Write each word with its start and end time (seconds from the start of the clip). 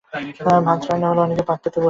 ভাত 0.61 0.79
রান্না 0.87 1.07
হলে 1.09 1.21
অনেকেই 1.21 1.47
পাত 1.47 1.59
পেতে 1.63 1.67
বসে 1.69 1.69
যায়। 1.73 1.79